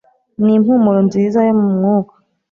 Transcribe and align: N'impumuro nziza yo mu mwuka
N'impumuro 0.43 0.99
nziza 1.07 1.39
yo 1.47 1.53
mu 1.59 1.67
mwuka 1.75 2.13